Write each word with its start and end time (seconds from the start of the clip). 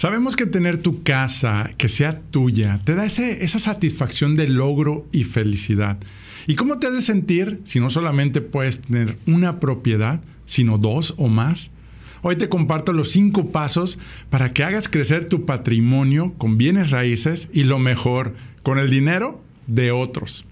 Sabemos 0.00 0.34
que 0.34 0.46
tener 0.46 0.78
tu 0.78 1.02
casa, 1.02 1.72
que 1.76 1.90
sea 1.90 2.22
tuya, 2.22 2.80
te 2.84 2.94
da 2.94 3.04
esa 3.04 3.58
satisfacción 3.58 4.34
de 4.34 4.48
logro 4.48 5.06
y 5.12 5.24
felicidad. 5.24 5.98
¿Y 6.46 6.54
cómo 6.54 6.78
te 6.78 6.86
hace 6.86 7.02
sentir 7.02 7.60
si 7.64 7.80
no 7.80 7.90
solamente 7.90 8.40
puedes 8.40 8.80
tener 8.80 9.18
una 9.26 9.60
propiedad, 9.60 10.22
sino 10.46 10.78
dos 10.78 11.12
o 11.18 11.28
más? 11.28 11.70
Hoy 12.22 12.36
te 12.36 12.48
comparto 12.48 12.94
los 12.94 13.10
cinco 13.10 13.52
pasos 13.52 13.98
para 14.30 14.54
que 14.54 14.64
hagas 14.64 14.88
crecer 14.88 15.26
tu 15.26 15.44
patrimonio 15.44 16.32
con 16.38 16.56
bienes 16.56 16.88
raíces 16.88 17.50
y 17.52 17.64
lo 17.64 17.78
mejor, 17.78 18.34
con 18.62 18.78
el 18.78 18.88
dinero 18.88 19.42
de 19.66 19.92
otros. 19.92 20.46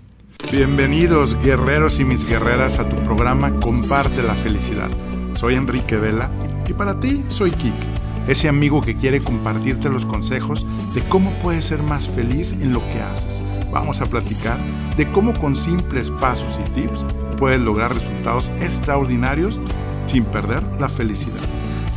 Bienvenidos 0.52 1.40
guerreros 1.42 2.00
y 2.00 2.04
mis 2.04 2.28
guerreras 2.28 2.80
a 2.80 2.90
tu 2.90 3.02
programa 3.02 3.58
Comparte 3.60 4.22
la 4.22 4.34
felicidad. 4.34 4.90
Soy 5.32 5.54
Enrique 5.54 5.96
Vela 5.96 6.30
y 6.68 6.74
para 6.74 7.00
ti 7.00 7.22
soy 7.30 7.50
Kike 7.52 7.88
ese 8.29 8.48
amigo 8.48 8.80
que 8.82 8.95
quiere 8.95 9.20
compartirte 9.20 9.88
los 9.88 10.06
consejos 10.06 10.64
de 10.94 11.02
cómo 11.08 11.36
puedes 11.39 11.64
ser 11.64 11.82
más 11.82 12.08
feliz 12.08 12.53
en 12.53 12.72
lo 12.72 12.86
que 12.90 13.00
haces. 13.00 13.43
Vamos 13.72 14.00
a 14.00 14.07
platicar 14.07 14.58
de 14.96 15.11
cómo 15.11 15.32
con 15.34 15.57
simples 15.57 16.11
pasos 16.11 16.58
y 16.61 16.70
tips 16.70 17.04
puedes 17.39 17.61
lograr 17.61 17.94
resultados 17.94 18.50
extraordinarios 18.61 19.58
sin 20.06 20.25
perder 20.25 20.62
la 20.79 20.89
felicidad. 20.89 21.40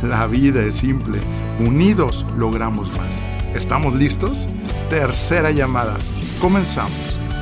La 0.02 0.26
vida 0.26 0.64
es 0.64 0.76
simple, 0.76 1.18
unidos 1.60 2.26
logramos 2.36 2.90
más. 2.96 3.20
¿Estamos 3.54 3.94
listos? 3.94 4.48
Tercera 4.88 5.50
llamada. 5.50 5.96
Comenzamos. 6.40 6.96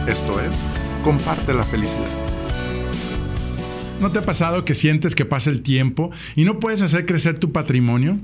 Esto 0.09 0.41
es, 0.41 0.63
comparte 1.05 1.55
la 1.55 1.65
felicidad. 1.65 2.11
¿No 4.01 4.11
te 4.11 4.19
ha 4.19 4.23
pasado 4.23 4.65
que 4.65 4.75
sientes 4.75 5.15
que 5.15 5.25
pasa 5.25 5.51
el 5.51 5.63
tiempo 5.63 6.11
y 6.35 6.45
no 6.45 6.59
puedes 6.59 6.83
hacer 6.83 7.07
crecer 7.07 7.39
tu 7.39 7.53
patrimonio? 7.53 8.19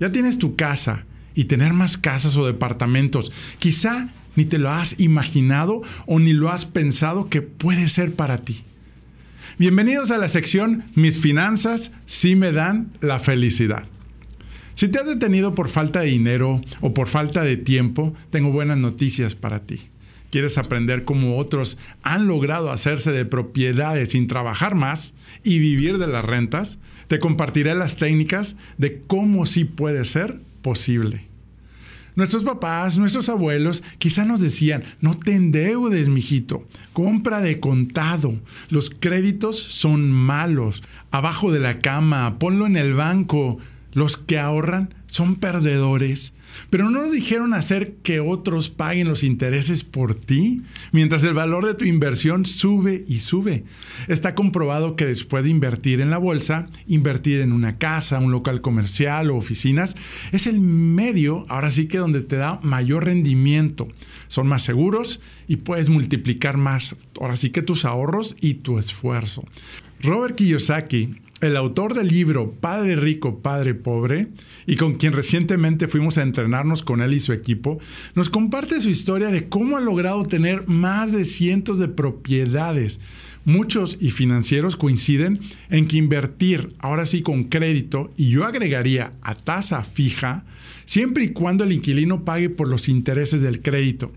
Ya 0.00 0.10
tienes 0.10 0.38
tu 0.38 0.56
casa 0.56 1.04
y 1.34 1.44
tener 1.44 1.72
más 1.72 1.96
casas 1.96 2.36
o 2.36 2.46
departamentos. 2.46 3.32
Quizá 3.58 4.08
ni 4.36 4.44
te 4.44 4.58
lo 4.58 4.70
has 4.70 4.98
imaginado 4.98 5.82
o 6.06 6.18
ni 6.18 6.32
lo 6.32 6.50
has 6.50 6.66
pensado 6.66 7.28
que 7.28 7.42
puede 7.42 7.88
ser 7.88 8.14
para 8.14 8.38
ti. 8.44 8.64
Bienvenidos 9.58 10.10
a 10.10 10.18
la 10.18 10.28
sección 10.28 10.84
Mis 10.96 11.18
finanzas 11.18 11.92
sí 12.06 12.34
me 12.34 12.50
dan 12.50 12.92
la 13.00 13.20
felicidad. 13.20 13.86
Si 14.74 14.88
te 14.88 14.98
has 14.98 15.06
detenido 15.06 15.54
por 15.54 15.68
falta 15.68 16.00
de 16.00 16.08
dinero 16.08 16.60
o 16.80 16.92
por 16.92 17.06
falta 17.06 17.44
de 17.44 17.56
tiempo, 17.56 18.14
tengo 18.30 18.50
buenas 18.50 18.76
noticias 18.76 19.36
para 19.36 19.60
ti. 19.60 19.93
¿Quieres 20.34 20.58
aprender 20.58 21.04
cómo 21.04 21.38
otros 21.38 21.78
han 22.02 22.26
logrado 22.26 22.72
hacerse 22.72 23.12
de 23.12 23.24
propiedades 23.24 24.08
sin 24.08 24.26
trabajar 24.26 24.74
más 24.74 25.14
y 25.44 25.60
vivir 25.60 25.98
de 25.98 26.08
las 26.08 26.24
rentas? 26.24 26.78
Te 27.06 27.20
compartiré 27.20 27.76
las 27.76 27.98
técnicas 27.98 28.56
de 28.76 29.00
cómo 29.06 29.46
sí 29.46 29.64
puede 29.64 30.04
ser 30.04 30.40
posible. 30.60 31.28
Nuestros 32.16 32.42
papás, 32.42 32.98
nuestros 32.98 33.28
abuelos, 33.28 33.84
quizá 33.98 34.24
nos 34.24 34.40
decían, 34.40 34.82
no 35.00 35.16
te 35.16 35.36
endeudes, 35.36 36.08
mijito, 36.08 36.66
compra 36.92 37.40
de 37.40 37.60
contado, 37.60 38.34
los 38.70 38.90
créditos 38.90 39.56
son 39.56 40.10
malos, 40.10 40.82
abajo 41.12 41.52
de 41.52 41.60
la 41.60 41.78
cama, 41.78 42.40
ponlo 42.40 42.66
en 42.66 42.76
el 42.76 42.94
banco, 42.94 43.58
los 43.92 44.16
que 44.16 44.40
ahorran 44.40 44.94
son 45.06 45.36
perdedores. 45.36 46.33
Pero 46.70 46.90
no 46.90 47.02
nos 47.02 47.12
dijeron 47.12 47.54
hacer 47.54 47.96
que 48.02 48.20
otros 48.20 48.68
paguen 48.68 49.08
los 49.08 49.22
intereses 49.22 49.84
por 49.84 50.14
ti, 50.14 50.62
mientras 50.92 51.24
el 51.24 51.34
valor 51.34 51.66
de 51.66 51.74
tu 51.74 51.84
inversión 51.84 52.46
sube 52.46 53.04
y 53.06 53.20
sube. 53.20 53.64
Está 54.08 54.34
comprobado 54.34 54.96
que 54.96 55.06
después 55.06 55.44
de 55.44 55.50
invertir 55.50 56.00
en 56.00 56.10
la 56.10 56.18
bolsa, 56.18 56.66
invertir 56.86 57.40
en 57.40 57.52
una 57.52 57.78
casa, 57.78 58.18
un 58.18 58.32
local 58.32 58.60
comercial 58.60 59.30
o 59.30 59.36
oficinas, 59.36 59.96
es 60.32 60.46
el 60.46 60.60
medio, 60.60 61.46
ahora 61.48 61.70
sí 61.70 61.86
que 61.86 61.98
donde 61.98 62.22
te 62.22 62.36
da 62.36 62.60
mayor 62.62 63.04
rendimiento. 63.04 63.88
Son 64.28 64.46
más 64.46 64.62
seguros 64.62 65.20
y 65.48 65.56
puedes 65.56 65.90
multiplicar 65.90 66.56
más, 66.56 66.96
ahora 67.20 67.36
sí 67.36 67.50
que 67.50 67.62
tus 67.62 67.84
ahorros 67.84 68.36
y 68.40 68.54
tu 68.54 68.78
esfuerzo. 68.78 69.44
Robert 70.00 70.36
Kiyosaki 70.36 71.23
el 71.44 71.56
autor 71.56 71.94
del 71.94 72.08
libro 72.08 72.52
Padre 72.52 72.96
Rico, 72.96 73.40
Padre 73.40 73.74
Pobre, 73.74 74.28
y 74.66 74.76
con 74.76 74.94
quien 74.94 75.12
recientemente 75.12 75.88
fuimos 75.88 76.16
a 76.16 76.22
entrenarnos 76.22 76.82
con 76.82 77.02
él 77.02 77.12
y 77.12 77.20
su 77.20 77.32
equipo, 77.32 77.78
nos 78.14 78.30
comparte 78.30 78.80
su 78.80 78.88
historia 78.88 79.28
de 79.28 79.48
cómo 79.48 79.76
ha 79.76 79.80
logrado 79.80 80.24
tener 80.24 80.66
más 80.68 81.12
de 81.12 81.24
cientos 81.24 81.78
de 81.78 81.88
propiedades. 81.88 82.98
Muchos 83.44 83.98
y 84.00 84.10
financieros 84.10 84.76
coinciden 84.76 85.38
en 85.68 85.86
que 85.86 85.98
invertir, 85.98 86.74
ahora 86.78 87.04
sí 87.04 87.20
con 87.20 87.44
crédito, 87.44 88.10
y 88.16 88.30
yo 88.30 88.44
agregaría 88.44 89.10
a 89.20 89.34
tasa 89.34 89.84
fija, 89.84 90.46
siempre 90.86 91.24
y 91.24 91.28
cuando 91.28 91.64
el 91.64 91.72
inquilino 91.72 92.24
pague 92.24 92.48
por 92.48 92.68
los 92.68 92.88
intereses 92.88 93.42
del 93.42 93.60
crédito. 93.60 94.12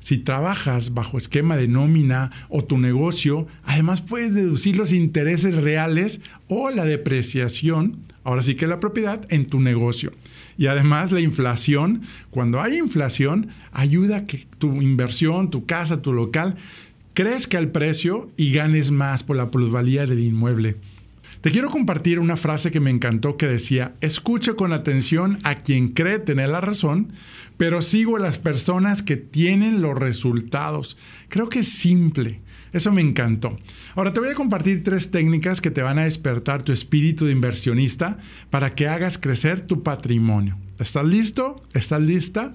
Si 0.00 0.18
trabajas 0.18 0.92
bajo 0.94 1.18
esquema 1.18 1.56
de 1.56 1.68
nómina 1.68 2.30
o 2.48 2.64
tu 2.64 2.78
negocio, 2.78 3.46
además 3.64 4.00
puedes 4.00 4.34
deducir 4.34 4.76
los 4.76 4.92
intereses 4.92 5.54
reales 5.54 6.20
o 6.48 6.70
la 6.70 6.84
depreciación, 6.84 7.98
ahora 8.24 8.42
sí 8.42 8.54
que 8.54 8.66
la 8.66 8.80
propiedad, 8.80 9.24
en 9.30 9.46
tu 9.46 9.60
negocio. 9.60 10.12
Y 10.58 10.66
además 10.66 11.12
la 11.12 11.20
inflación, 11.20 12.02
cuando 12.30 12.60
hay 12.60 12.76
inflación, 12.76 13.48
ayuda 13.72 14.18
a 14.18 14.26
que 14.26 14.46
tu 14.58 14.82
inversión, 14.82 15.50
tu 15.50 15.66
casa, 15.66 16.02
tu 16.02 16.12
local, 16.12 16.56
crezca 17.14 17.58
el 17.58 17.70
precio 17.70 18.30
y 18.36 18.52
ganes 18.52 18.90
más 18.90 19.22
por 19.22 19.36
la 19.36 19.50
plusvalía 19.50 20.06
del 20.06 20.20
inmueble. 20.20 20.76
Te 21.40 21.50
quiero 21.50 21.70
compartir 21.70 22.18
una 22.18 22.36
frase 22.36 22.70
que 22.70 22.80
me 22.80 22.90
encantó 22.90 23.38
que 23.38 23.46
decía, 23.46 23.94
escucho 24.02 24.56
con 24.56 24.74
atención 24.74 25.38
a 25.42 25.62
quien 25.62 25.88
cree 25.88 26.18
tener 26.18 26.50
la 26.50 26.60
razón, 26.60 27.14
pero 27.56 27.80
sigo 27.80 28.16
a 28.16 28.20
las 28.20 28.38
personas 28.38 29.02
que 29.02 29.16
tienen 29.16 29.80
los 29.80 29.96
resultados. 29.96 30.98
Creo 31.30 31.48
que 31.48 31.60
es 31.60 31.68
simple. 31.68 32.42
Eso 32.74 32.92
me 32.92 33.00
encantó. 33.00 33.58
Ahora 33.94 34.12
te 34.12 34.20
voy 34.20 34.28
a 34.28 34.34
compartir 34.34 34.84
tres 34.84 35.10
técnicas 35.10 35.62
que 35.62 35.70
te 35.70 35.80
van 35.80 35.98
a 35.98 36.04
despertar 36.04 36.62
tu 36.62 36.72
espíritu 36.72 37.24
de 37.24 37.32
inversionista 37.32 38.18
para 38.50 38.74
que 38.74 38.88
hagas 38.88 39.16
crecer 39.16 39.62
tu 39.62 39.82
patrimonio. 39.82 40.58
¿Estás 40.78 41.06
listo? 41.06 41.62
¿Estás 41.72 42.02
lista? 42.02 42.54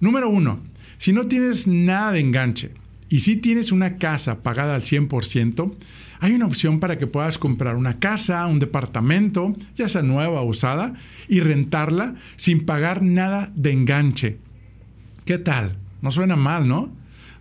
Número 0.00 0.28
uno, 0.28 0.60
si 0.98 1.14
no 1.14 1.28
tienes 1.28 1.66
nada 1.66 2.12
de 2.12 2.20
enganche 2.20 2.72
y 3.08 3.20
si 3.20 3.36
tienes 3.36 3.72
una 3.72 3.96
casa 3.96 4.42
pagada 4.42 4.74
al 4.74 4.82
100%, 4.82 5.74
hay 6.20 6.32
una 6.32 6.46
opción 6.46 6.80
para 6.80 6.98
que 6.98 7.06
puedas 7.06 7.38
comprar 7.38 7.76
una 7.76 7.98
casa, 7.98 8.46
un 8.46 8.58
departamento, 8.58 9.54
ya 9.76 9.88
sea 9.88 10.02
nueva 10.02 10.40
o 10.40 10.46
usada, 10.46 10.94
y 11.28 11.40
rentarla 11.40 12.14
sin 12.36 12.66
pagar 12.66 13.02
nada 13.02 13.52
de 13.54 13.72
enganche. 13.72 14.38
¿Qué 15.24 15.38
tal? 15.38 15.76
No 16.02 16.10
suena 16.10 16.36
mal, 16.36 16.66
¿no? 16.66 16.90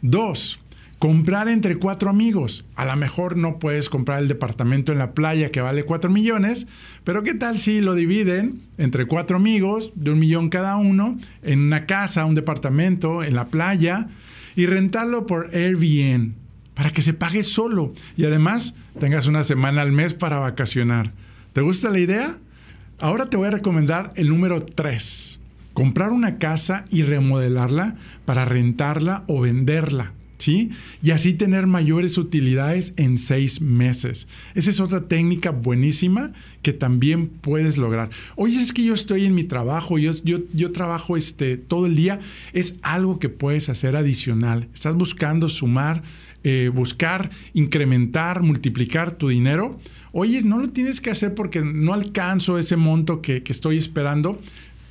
Dos, 0.01 0.59
comprar 0.99 1.47
entre 1.47 1.77
cuatro 1.77 2.09
amigos. 2.09 2.65
A 2.75 2.85
lo 2.85 2.95
mejor 2.95 3.37
no 3.37 3.59
puedes 3.59 3.89
comprar 3.89 4.21
el 4.21 4.27
departamento 4.27 4.91
en 4.91 4.99
la 4.99 5.13
playa 5.13 5.51
que 5.51 5.61
vale 5.61 5.83
cuatro 5.83 6.09
millones, 6.09 6.67
pero 7.03 7.23
¿qué 7.23 7.33
tal 7.33 7.57
si 7.57 7.81
lo 7.81 7.93
dividen 7.93 8.61
entre 8.77 9.05
cuatro 9.05 9.37
amigos, 9.37 9.91
de 9.95 10.11
un 10.11 10.19
millón 10.19 10.49
cada 10.49 10.77
uno, 10.77 11.17
en 11.43 11.59
una 11.59 11.85
casa, 11.85 12.25
un 12.25 12.35
departamento, 12.35 13.23
en 13.23 13.35
la 13.35 13.47
playa, 13.47 14.07
y 14.57 14.65
rentarlo 14.65 15.25
por 15.25 15.55
Airbnb? 15.55 16.33
para 16.77 16.91
que 16.91 17.01
se 17.01 17.13
pague 17.13 17.43
solo 17.43 17.91
y 18.15 18.25
además 18.25 18.75
tengas 18.99 19.25
una 19.25 19.43
semana 19.43 19.81
al 19.81 19.91
mes 19.91 20.13
para 20.13 20.37
vacacionar. 20.37 21.11
¿Te 21.53 21.61
gusta 21.61 21.89
la 21.89 21.97
idea? 21.97 22.37
Ahora 22.99 23.31
te 23.31 23.35
voy 23.35 23.47
a 23.47 23.51
recomendar 23.51 24.13
el 24.15 24.29
número 24.29 24.63
3. 24.63 25.39
Comprar 25.73 26.11
una 26.11 26.37
casa 26.37 26.85
y 26.91 27.01
remodelarla 27.01 27.95
para 28.25 28.45
rentarla 28.45 29.23
o 29.25 29.41
venderla. 29.41 30.13
¿Sí? 30.37 30.69
Y 31.01 31.11
así 31.11 31.33
tener 31.33 31.65
mayores 31.65 32.17
utilidades 32.19 32.93
en 32.95 33.17
seis 33.17 33.59
meses. 33.59 34.27
Esa 34.53 34.69
es 34.69 34.79
otra 34.79 35.07
técnica 35.07 35.49
buenísima 35.49 36.31
que 36.61 36.73
también 36.73 37.27
puedes 37.27 37.77
lograr. 37.77 38.11
Oye, 38.35 38.61
es 38.61 38.71
que 38.71 38.83
yo 38.83 38.93
estoy 38.93 39.25
en 39.25 39.33
mi 39.33 39.45
trabajo, 39.45 39.97
yo, 39.97 40.11
yo, 40.23 40.39
yo 40.53 40.71
trabajo 40.71 41.17
este, 41.17 41.57
todo 41.57 41.87
el 41.87 41.95
día. 41.95 42.19
Es 42.53 42.75
algo 42.83 43.17
que 43.17 43.29
puedes 43.29 43.69
hacer 43.69 43.95
adicional. 43.95 44.67
Estás 44.73 44.95
buscando 44.95 45.49
sumar 45.49 46.03
eh, 46.43 46.71
buscar 46.73 47.29
incrementar, 47.53 48.41
multiplicar 48.41 49.11
tu 49.11 49.27
dinero, 49.27 49.79
oye, 50.13 50.43
no 50.43 50.59
lo 50.59 50.69
tienes 50.69 51.01
que 51.01 51.09
hacer 51.09 51.35
porque 51.35 51.61
no 51.61 51.93
alcanzo 51.93 52.57
ese 52.57 52.77
monto 52.77 53.21
que, 53.21 53.43
que 53.43 53.51
estoy 53.51 53.75
esperando 53.75 54.39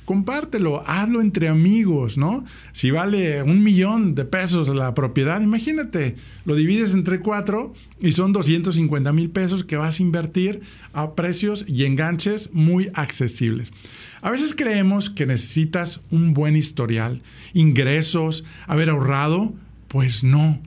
compártelo, 0.07 0.87
hazlo 0.87 1.19
entre 1.19 1.49
amigos, 1.49 2.17
¿no? 2.17 2.45
Si 2.71 2.91
vale 2.91 3.43
un 3.43 3.61
millón 3.61 4.15
de 4.15 4.23
pesos 4.23 4.69
la 4.69 4.93
propiedad, 4.93 5.41
imagínate, 5.41 6.15
lo 6.45 6.55
divides 6.55 6.93
entre 6.93 7.19
cuatro 7.19 7.73
y 7.99 8.13
son 8.13 8.31
250 8.31 9.11
mil 9.11 9.29
pesos 9.29 9.65
que 9.65 9.75
vas 9.75 9.99
a 9.99 10.03
invertir 10.03 10.61
a 10.93 11.13
precios 11.13 11.65
y 11.67 11.83
enganches 11.83 12.49
muy 12.53 12.89
accesibles. 12.93 13.73
A 14.21 14.31
veces 14.31 14.55
creemos 14.55 15.09
que 15.09 15.25
necesitas 15.25 15.99
un 16.09 16.33
buen 16.33 16.55
historial, 16.55 17.21
ingresos, 17.53 18.45
haber 18.65 18.89
ahorrado, 18.89 19.53
pues 19.89 20.23
no. 20.23 20.61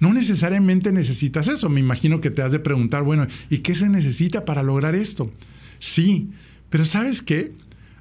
No 0.00 0.12
necesariamente 0.12 0.90
necesitas 0.90 1.46
eso. 1.46 1.68
Me 1.68 1.78
imagino 1.78 2.20
que 2.20 2.32
te 2.32 2.42
has 2.42 2.50
de 2.50 2.58
preguntar, 2.58 3.04
bueno, 3.04 3.28
¿y 3.50 3.58
qué 3.58 3.76
se 3.76 3.88
necesita 3.88 4.44
para 4.44 4.64
lograr 4.64 4.96
esto? 4.96 5.30
Sí, 5.78 6.30
pero 6.70 6.84
¿sabes 6.84 7.22
qué? 7.22 7.52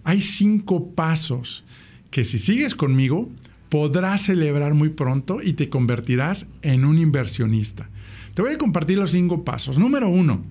Hay 0.04 0.22
cinco 0.22 0.92
pasos 0.92 1.64
que 2.12 2.26
si 2.26 2.40
sigues 2.40 2.76
conmigo, 2.76 3.30
podrás 3.70 4.22
celebrar 4.22 4.74
muy 4.74 4.90
pronto 4.90 5.42
y 5.42 5.54
te 5.54 5.70
convertirás 5.70 6.48
en 6.62 6.86
un 6.86 6.98
inversionista. 6.98 7.90
Te 8.34 8.42
voy 8.42 8.54
a 8.54 8.58
compartir 8.58 8.98
los 8.98 9.12
cinco 9.12 9.44
pasos. 9.44 9.78
Número 9.78 10.10
uno, 10.10 10.42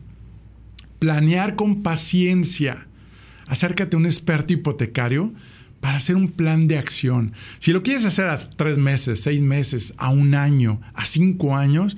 planear 0.99 1.57
con 1.57 1.83
paciencia. 1.83 2.87
Acércate 3.47 3.97
a 3.97 3.99
un 3.99 4.07
experto 4.07 4.53
hipotecario 4.53 5.33
para 5.81 5.97
hacer 5.97 6.17
un 6.17 6.29
plan 6.31 6.69
de 6.69 6.79
acción. 6.79 7.33
Si 7.59 7.73
lo 7.73 7.83
quieres 7.83 8.05
hacer 8.05 8.27
a 8.27 8.39
tres 8.39 8.79
meses, 8.79 9.21
seis 9.21 9.43
meses, 9.43 9.95
a 9.97 10.11
un 10.11 10.35
año, 10.35 10.81
a 10.95 11.07
cinco 11.07 11.57
años, 11.57 11.97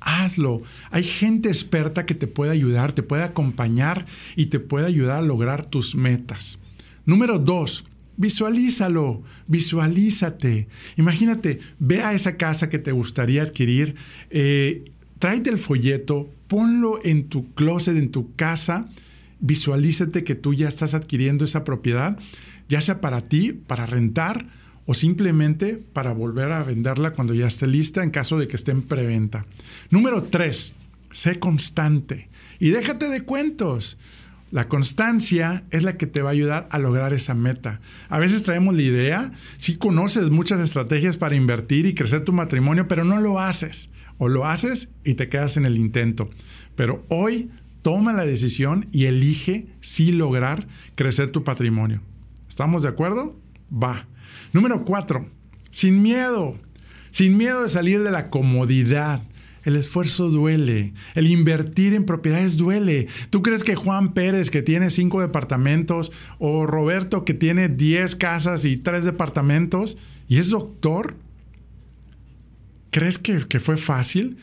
hazlo. 0.00 0.62
Hay 0.90 1.04
gente 1.04 1.48
experta 1.48 2.06
que 2.06 2.14
te 2.14 2.26
puede 2.26 2.52
ayudar, 2.52 2.92
te 2.92 3.02
puede 3.02 3.22
acompañar 3.22 4.04
y 4.36 4.46
te 4.46 4.60
puede 4.60 4.86
ayudar 4.86 5.18
a 5.18 5.26
lograr 5.26 5.64
tus 5.64 5.94
metas. 5.94 6.58
Número 7.06 7.38
dos, 7.38 7.84
Visualízalo, 8.16 9.22
visualízate. 9.48 10.68
Imagínate, 10.96 11.58
ve 11.80 12.02
a 12.02 12.12
esa 12.12 12.36
casa 12.36 12.68
que 12.68 12.78
te 12.78 12.92
gustaría 12.92 13.42
adquirir, 13.42 13.96
eh, 14.30 14.84
tráete 15.18 15.50
el 15.50 15.58
folleto, 15.58 16.30
ponlo 16.46 17.00
en 17.04 17.24
tu 17.28 17.52
closet, 17.54 17.96
en 17.96 18.10
tu 18.10 18.32
casa, 18.36 18.88
visualízate 19.40 20.22
que 20.22 20.36
tú 20.36 20.54
ya 20.54 20.68
estás 20.68 20.94
adquiriendo 20.94 21.44
esa 21.44 21.64
propiedad, 21.64 22.16
ya 22.68 22.80
sea 22.80 23.00
para 23.00 23.22
ti, 23.22 23.52
para 23.52 23.84
rentar 23.84 24.46
o 24.86 24.94
simplemente 24.94 25.82
para 25.92 26.12
volver 26.12 26.52
a 26.52 26.62
venderla 26.62 27.14
cuando 27.14 27.34
ya 27.34 27.48
esté 27.48 27.66
lista 27.66 28.04
en 28.04 28.10
caso 28.10 28.38
de 28.38 28.46
que 28.46 28.56
esté 28.56 28.70
en 28.70 28.82
preventa. 28.82 29.44
Número 29.90 30.22
tres, 30.24 30.74
sé 31.10 31.40
constante 31.40 32.28
y 32.60 32.70
déjate 32.70 33.08
de 33.08 33.22
cuentos. 33.22 33.98
La 34.54 34.68
constancia 34.68 35.64
es 35.72 35.82
la 35.82 35.96
que 35.96 36.06
te 36.06 36.22
va 36.22 36.28
a 36.28 36.32
ayudar 36.32 36.68
a 36.70 36.78
lograr 36.78 37.12
esa 37.12 37.34
meta. 37.34 37.80
A 38.08 38.20
veces 38.20 38.44
traemos 38.44 38.76
la 38.76 38.82
idea, 38.82 39.32
sí 39.56 39.74
conoces 39.74 40.30
muchas 40.30 40.60
estrategias 40.60 41.16
para 41.16 41.34
invertir 41.34 41.86
y 41.86 41.94
crecer 41.94 42.22
tu 42.22 42.32
matrimonio, 42.32 42.86
pero 42.86 43.02
no 43.02 43.20
lo 43.20 43.40
haces. 43.40 43.90
O 44.16 44.28
lo 44.28 44.46
haces 44.46 44.90
y 45.02 45.14
te 45.14 45.28
quedas 45.28 45.56
en 45.56 45.64
el 45.64 45.76
intento. 45.76 46.30
Pero 46.76 47.04
hoy 47.08 47.50
toma 47.82 48.12
la 48.12 48.24
decisión 48.24 48.86
y 48.92 49.06
elige 49.06 49.66
sí 49.80 50.12
lograr 50.12 50.68
crecer 50.94 51.30
tu 51.30 51.42
patrimonio. 51.42 52.00
¿Estamos 52.48 52.84
de 52.84 52.90
acuerdo? 52.90 53.36
Va. 53.72 54.06
Número 54.52 54.84
cuatro, 54.84 55.28
sin 55.72 56.00
miedo. 56.00 56.56
Sin 57.10 57.36
miedo 57.36 57.64
de 57.64 57.68
salir 57.68 58.04
de 58.04 58.12
la 58.12 58.30
comodidad. 58.30 59.20
El 59.64 59.76
esfuerzo 59.76 60.28
duele. 60.28 60.92
El 61.14 61.26
invertir 61.26 61.94
en 61.94 62.04
propiedades 62.04 62.56
duele. 62.56 63.08
¿Tú 63.30 63.42
crees 63.42 63.64
que 63.64 63.74
Juan 63.74 64.12
Pérez, 64.12 64.50
que 64.50 64.62
tiene 64.62 64.90
cinco 64.90 65.20
departamentos, 65.20 66.12
o 66.38 66.66
Roberto, 66.66 67.24
que 67.24 67.34
tiene 67.34 67.68
diez 67.68 68.14
casas 68.14 68.64
y 68.64 68.76
tres 68.76 69.04
departamentos, 69.04 69.96
y 70.28 70.38
es 70.38 70.50
doctor? 70.50 71.16
¿Crees 72.90 73.18
que, 73.18 73.46
que 73.48 73.60
fue 73.60 73.76
fácil? 73.76 74.36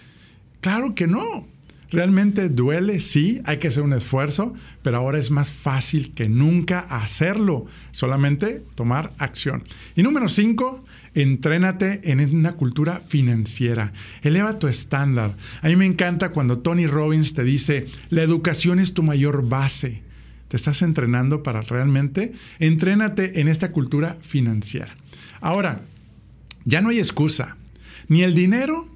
Claro 0.60 0.96
que 0.96 1.08
no. 1.08 1.48
Realmente 1.92 2.48
duele, 2.48 3.02
sí, 3.02 3.42
hay 3.44 3.58
que 3.58 3.68
hacer 3.68 3.84
un 3.84 3.92
esfuerzo, 3.92 4.54
pero 4.82 4.96
ahora 4.96 5.20
es 5.20 5.30
más 5.30 5.52
fácil 5.52 6.14
que 6.14 6.30
nunca 6.30 6.80
hacerlo, 6.80 7.66
solamente 7.92 8.64
tomar 8.76 9.12
acción. 9.18 9.64
Y 9.98 10.02
número 10.02 10.30
cinco, 10.30 10.86
entrénate 11.14 12.00
en 12.10 12.22
una 12.34 12.54
cultura 12.54 13.02
financiera, 13.06 13.92
eleva 14.22 14.58
tu 14.58 14.70
estándar. 14.70 15.36
A 15.62 15.68
mí 15.68 15.76
me 15.76 15.86
encanta 15.86 16.30
cuando 16.30 16.60
Tony 16.60 16.88
Robbins 16.88 17.34
te 17.34 17.44
dice, 17.44 17.88
la 18.10 18.24
educación 18.24 18.80
es 18.80 18.94
tu 18.94 19.04
mayor 19.04 19.50
base. 19.50 20.02
Te 20.48 20.56
estás 20.56 20.84
entrenando 20.84 21.44
para 21.44 21.62
realmente, 21.62 22.32
entrénate 22.60 23.42
en 23.42 23.50
esta 23.50 23.74
cultura 23.74 24.18
financiera. 24.22 24.96
Ahora, 25.42 25.82
ya 26.64 26.82
no 26.82 26.88
hay 26.88 27.00
excusa, 27.00 27.58
ni 28.08 28.24
el 28.24 28.34
dinero, 28.34 28.88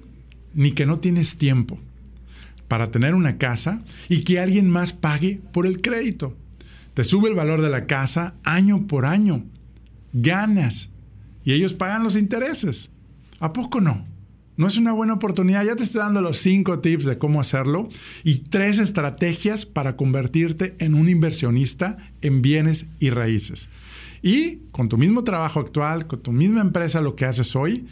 ni 0.54 0.72
que 0.72 0.86
no 0.86 0.98
tienes 0.98 1.36
tiempo 1.36 1.78
para 2.68 2.90
tener 2.90 3.14
una 3.14 3.38
casa 3.38 3.82
y 4.08 4.22
que 4.24 4.40
alguien 4.40 4.68
más 4.68 4.92
pague 4.92 5.40
por 5.52 5.66
el 5.66 5.80
crédito. 5.80 6.36
Te 6.94 7.04
sube 7.04 7.28
el 7.28 7.34
valor 7.34 7.60
de 7.60 7.70
la 7.70 7.86
casa 7.86 8.34
año 8.44 8.86
por 8.86 9.04
año. 9.04 9.44
Ganas. 10.12 10.90
Y 11.44 11.52
ellos 11.52 11.74
pagan 11.74 12.02
los 12.02 12.16
intereses. 12.16 12.90
¿A 13.38 13.52
poco 13.52 13.80
no? 13.80 14.06
No 14.56 14.66
es 14.66 14.78
una 14.78 14.92
buena 14.92 15.12
oportunidad. 15.12 15.64
Ya 15.64 15.76
te 15.76 15.84
estoy 15.84 16.00
dando 16.00 16.22
los 16.22 16.38
cinco 16.38 16.78
tips 16.78 17.04
de 17.04 17.18
cómo 17.18 17.40
hacerlo 17.40 17.88
y 18.24 18.38
tres 18.38 18.78
estrategias 18.78 19.66
para 19.66 19.96
convertirte 19.96 20.74
en 20.78 20.94
un 20.94 21.08
inversionista 21.08 21.98
en 22.22 22.40
bienes 22.40 22.86
y 22.98 23.10
raíces. 23.10 23.68
Y 24.22 24.60
con 24.72 24.88
tu 24.88 24.96
mismo 24.96 25.24
trabajo 25.24 25.60
actual, 25.60 26.06
con 26.06 26.20
tu 26.20 26.32
misma 26.32 26.62
empresa, 26.62 27.02
lo 27.02 27.14
que 27.14 27.26
haces 27.26 27.54
hoy, 27.54 27.86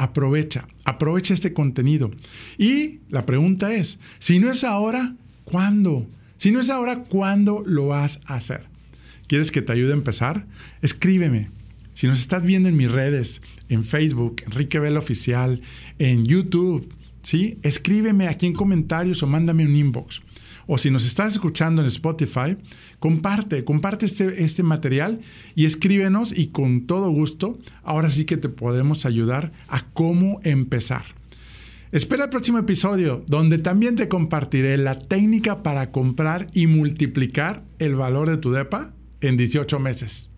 aprovecha, 0.00 0.66
aprovecha 0.84 1.34
este 1.34 1.52
contenido. 1.52 2.10
Y 2.56 3.00
la 3.10 3.26
pregunta 3.26 3.74
es, 3.74 3.98
si 4.18 4.38
no 4.38 4.50
es 4.50 4.64
ahora, 4.64 5.14
¿cuándo? 5.44 6.08
Si 6.38 6.50
no 6.50 6.60
es 6.60 6.70
ahora, 6.70 7.04
¿cuándo 7.04 7.62
lo 7.66 7.88
vas 7.88 8.20
a 8.24 8.36
hacer? 8.36 8.64
¿Quieres 9.26 9.52
que 9.52 9.60
te 9.60 9.72
ayude 9.72 9.90
a 9.90 9.96
empezar? 9.96 10.46
Escríbeme. 10.80 11.50
Si 11.92 12.06
nos 12.06 12.18
estás 12.18 12.42
viendo 12.42 12.70
en 12.70 12.78
mis 12.78 12.90
redes, 12.90 13.42
en 13.68 13.84
Facebook, 13.84 14.36
Enrique 14.46 14.78
Vela 14.78 15.00
Oficial, 15.00 15.60
en 15.98 16.24
YouTube, 16.24 16.94
¿sí? 17.22 17.58
Escríbeme 17.62 18.26
aquí 18.26 18.46
en 18.46 18.54
comentarios 18.54 19.22
o 19.22 19.26
mándame 19.26 19.66
un 19.66 19.76
inbox. 19.76 20.22
O 20.72 20.78
si 20.78 20.88
nos 20.92 21.04
estás 21.04 21.32
escuchando 21.32 21.82
en 21.82 21.88
Spotify, 21.88 22.56
comparte, 23.00 23.64
comparte 23.64 24.06
este, 24.06 24.44
este 24.44 24.62
material 24.62 25.18
y 25.56 25.64
escríbenos 25.64 26.30
y 26.30 26.52
con 26.52 26.86
todo 26.86 27.10
gusto, 27.10 27.58
ahora 27.82 28.08
sí 28.08 28.24
que 28.24 28.36
te 28.36 28.48
podemos 28.48 29.04
ayudar 29.04 29.50
a 29.66 29.86
cómo 29.86 30.38
empezar. 30.44 31.06
Espera 31.90 32.22
el 32.22 32.30
próximo 32.30 32.58
episodio 32.58 33.24
donde 33.26 33.58
también 33.58 33.96
te 33.96 34.06
compartiré 34.06 34.76
la 34.76 34.96
técnica 34.96 35.64
para 35.64 35.90
comprar 35.90 36.46
y 36.54 36.68
multiplicar 36.68 37.64
el 37.80 37.96
valor 37.96 38.30
de 38.30 38.36
tu 38.36 38.52
DEPA 38.52 38.94
en 39.22 39.36
18 39.36 39.80
meses. 39.80 40.30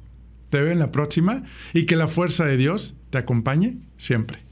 Te 0.48 0.62
veo 0.62 0.72
en 0.72 0.78
la 0.78 0.92
próxima 0.92 1.42
y 1.74 1.84
que 1.84 1.96
la 1.96 2.08
fuerza 2.08 2.46
de 2.46 2.56
Dios 2.56 2.94
te 3.10 3.18
acompañe 3.18 3.80
siempre. 3.98 4.51